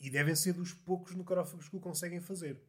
E 0.00 0.08
devem 0.08 0.34
ser 0.34 0.54
dos 0.54 0.72
poucos 0.72 1.14
necrófagos 1.14 1.68
que 1.68 1.76
o 1.76 1.80
conseguem 1.80 2.20
fazer. 2.20 2.62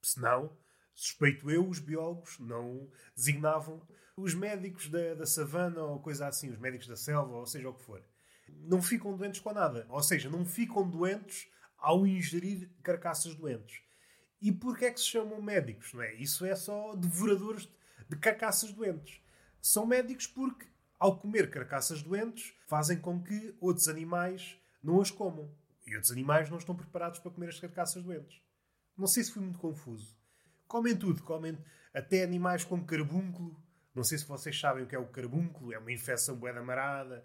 Senão, 0.00 0.56
suspeito 0.94 1.50
eu, 1.50 1.68
os 1.68 1.80
biólogos 1.80 2.38
não 2.38 2.88
designavam 3.16 3.84
os 4.16 4.32
médicos 4.32 4.88
da, 4.88 5.14
da 5.14 5.26
savana 5.26 5.82
ou 5.82 5.98
coisa 5.98 6.28
assim, 6.28 6.50
os 6.50 6.58
médicos 6.58 6.86
da 6.86 6.96
selva, 6.96 7.34
ou 7.34 7.46
seja 7.46 7.68
o 7.68 7.74
que 7.74 7.82
for. 7.82 8.04
Não 8.48 8.80
ficam 8.80 9.16
doentes 9.16 9.40
com 9.40 9.52
nada. 9.52 9.86
Ou 9.88 10.02
seja, 10.02 10.30
não 10.30 10.44
ficam 10.44 10.88
doentes 10.88 11.48
ao 11.78 12.06
ingerir 12.06 12.70
carcaças 12.82 13.34
doentes. 13.34 13.82
E 14.40 14.52
porquê 14.52 14.86
é 14.86 14.90
que 14.90 15.00
se 15.00 15.06
chamam 15.06 15.40
médicos? 15.40 15.92
Não 15.92 16.02
é? 16.02 16.14
Isso 16.14 16.44
é 16.44 16.54
só 16.54 16.94
devoradores 16.94 17.68
de 18.08 18.16
carcaças 18.16 18.72
doentes. 18.72 19.20
São 19.60 19.86
médicos 19.86 20.26
porque, 20.26 20.66
ao 20.98 21.18
comer 21.18 21.50
carcaças 21.50 22.02
doentes, 22.02 22.54
fazem 22.66 22.98
com 23.00 23.22
que 23.22 23.54
outros 23.60 23.88
animais 23.88 24.58
não 24.82 25.00
as 25.00 25.10
comam. 25.10 25.50
E 25.86 25.94
outros 25.94 26.12
animais 26.12 26.50
não 26.50 26.58
estão 26.58 26.74
preparados 26.74 27.18
para 27.18 27.30
comer 27.30 27.48
as 27.48 27.60
carcaças 27.60 28.02
doentes. 28.02 28.40
Não 28.96 29.06
sei 29.06 29.24
se 29.24 29.32
fui 29.32 29.42
muito 29.42 29.58
confuso. 29.58 30.16
Comem 30.66 30.96
tudo, 30.96 31.22
comem 31.22 31.58
até 31.92 32.22
animais 32.22 32.64
como 32.64 32.84
carbúnculo. 32.84 33.60
Não 33.94 34.02
sei 34.02 34.18
se 34.18 34.26
vocês 34.26 34.58
sabem 34.58 34.84
o 34.84 34.86
que 34.86 34.94
é 34.94 34.98
o 34.98 35.06
carbúnculo, 35.06 35.72
é 35.72 35.78
uma 35.78 35.92
infecção 35.92 36.36
bué 36.36 36.52
marada. 36.60 37.24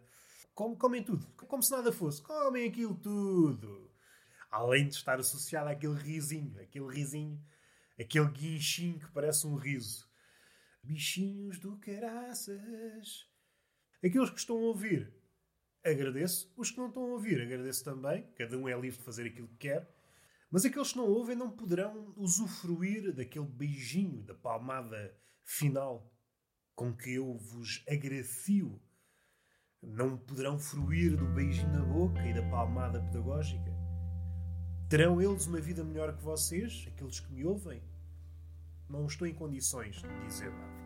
Comem 0.54 1.04
tudo, 1.04 1.25
como 1.48 1.63
se 1.63 1.72
nada 1.72 1.92
fosse. 1.92 2.22
Comem 2.22 2.68
aquilo 2.68 2.96
tudo. 2.96 3.88
Além 4.50 4.88
de 4.88 4.96
estar 4.96 5.20
associado 5.20 5.70
àquele 5.70 5.96
risinho, 5.96 6.60
aquele 6.60 6.88
risinho, 6.88 7.39
aquele 8.00 8.29
guinchinho 8.29 9.00
que 9.00 9.12
parece 9.12 9.46
um 9.46 9.56
riso. 9.56 10.10
Bichinhos 10.82 11.60
do 11.60 11.78
caraças. 11.78 13.28
Aqueles 14.04 14.30
que 14.30 14.39
estão 14.39 14.58
a 14.58 14.62
ouvir, 14.62 15.13
agradeço. 15.84 16.52
Os 16.56 16.71
que 16.71 16.78
não 16.78 16.88
estão 16.88 17.04
a 17.04 17.13
ouvir, 17.13 17.41
agradeço 17.41 17.84
também. 17.84 18.24
Cada 18.36 18.58
um 18.58 18.67
é 18.67 18.80
livre 18.80 18.97
de 18.97 19.06
fazer 19.06 19.28
aquilo 19.28 19.50
que 19.50 19.67
quer. 19.67 19.93
Mas 20.50 20.65
aqueles 20.65 20.91
que 20.91 20.97
não 20.97 21.06
ouvem 21.06 21.36
não 21.36 21.52
poderão 21.52 22.12
usufruir 22.17 23.13
daquele 23.13 23.45
beijinho, 23.45 24.24
da 24.24 24.34
palmada 24.34 25.15
final 25.43 26.12
com 26.76 26.95
que 26.95 27.13
eu 27.13 27.38
vos 27.38 27.84
agracio. 27.88 28.82
Não 29.82 30.17
poderão 30.17 30.58
fruir 30.58 31.15
do 31.15 31.26
beijinho 31.34 31.71
na 31.74 31.84
boca 31.84 32.26
e 32.26 32.34
da 32.34 32.41
palmada 32.50 33.02
pedagógica. 33.02 33.79
Terão 34.89 35.21
eles 35.21 35.45
uma 35.45 35.62
vida 35.62 35.84
melhor 35.84 36.17
que 36.17 36.23
vocês, 36.23 36.88
aqueles 36.91 37.19
que 37.19 37.32
me 37.32 37.45
ouvem? 37.45 37.80
Não 38.89 39.06
estou 39.06 39.28
em 39.28 39.36
condições 39.36 39.97
de 39.97 40.25
dizer 40.25 40.49
nada. 40.49 40.80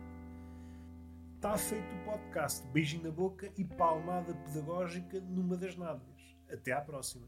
Está 1.36 1.56
feito 1.56 1.94
o 1.94 2.04
podcast 2.04 2.66
Beijinho 2.66 3.04
na 3.04 3.10
Boca 3.10 3.50
e 3.56 3.64
Palmada 3.64 4.34
Pedagógica 4.34 5.18
numa 5.22 5.56
das 5.56 5.74
nádegas. 5.74 6.36
Até 6.50 6.72
à 6.72 6.82
próxima. 6.82 7.26